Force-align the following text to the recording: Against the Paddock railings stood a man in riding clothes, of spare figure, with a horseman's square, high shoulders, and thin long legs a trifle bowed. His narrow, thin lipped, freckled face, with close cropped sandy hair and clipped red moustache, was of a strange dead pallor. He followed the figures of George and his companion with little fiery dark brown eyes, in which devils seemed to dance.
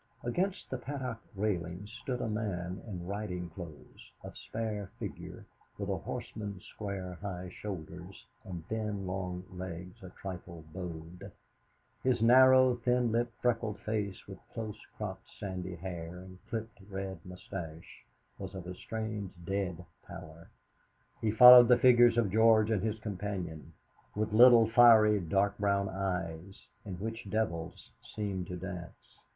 Against 0.23 0.67
the 0.71 0.79
Paddock 0.79 1.19
railings 1.35 1.91
stood 2.01 2.21
a 2.21 2.27
man 2.27 2.81
in 2.87 3.05
riding 3.05 3.51
clothes, 3.51 4.09
of 4.23 4.35
spare 4.35 4.89
figure, 4.97 5.45
with 5.77 5.89
a 5.89 5.97
horseman's 5.99 6.65
square, 6.65 7.19
high 7.21 7.49
shoulders, 7.53 8.25
and 8.43 8.65
thin 8.67 9.05
long 9.05 9.45
legs 9.51 10.01
a 10.01 10.09
trifle 10.09 10.65
bowed. 10.73 11.31
His 12.01 12.19
narrow, 12.19 12.77
thin 12.77 13.11
lipped, 13.11 13.39
freckled 13.43 13.77
face, 13.81 14.25
with 14.25 14.39
close 14.55 14.81
cropped 14.97 15.29
sandy 15.39 15.75
hair 15.75 16.17
and 16.17 16.39
clipped 16.49 16.79
red 16.89 17.23
moustache, 17.23 18.03
was 18.39 18.55
of 18.55 18.65
a 18.65 18.73
strange 18.73 19.29
dead 19.45 19.85
pallor. 20.07 20.49
He 21.21 21.29
followed 21.29 21.67
the 21.67 21.77
figures 21.77 22.17
of 22.17 22.31
George 22.31 22.71
and 22.71 22.81
his 22.81 22.97
companion 23.01 23.73
with 24.15 24.33
little 24.33 24.67
fiery 24.67 25.19
dark 25.19 25.59
brown 25.59 25.89
eyes, 25.89 26.65
in 26.85 26.95
which 26.95 27.29
devils 27.29 27.91
seemed 28.01 28.47
to 28.47 28.55
dance. 28.57 28.95